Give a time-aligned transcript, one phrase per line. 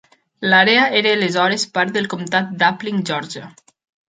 [0.51, 3.53] L'àrea era aleshores part del comtat d'Appling, Geòrgia.